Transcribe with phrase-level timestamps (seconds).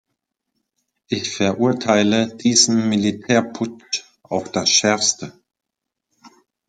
[1.09, 5.31] Ich verurteile diesen Militärputsch auf das Schärfste.